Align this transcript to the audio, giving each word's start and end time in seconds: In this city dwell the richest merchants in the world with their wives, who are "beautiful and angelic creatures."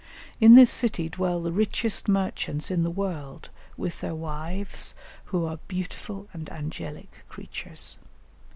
In 0.39 0.55
this 0.55 0.71
city 0.71 1.09
dwell 1.09 1.43
the 1.43 1.51
richest 1.51 2.07
merchants 2.07 2.71
in 2.71 2.81
the 2.81 2.89
world 2.89 3.51
with 3.77 4.01
their 4.01 4.15
wives, 4.15 4.95
who 5.25 5.45
are 5.45 5.59
"beautiful 5.67 6.27
and 6.33 6.51
angelic 6.51 7.23
creatures." 7.29 7.99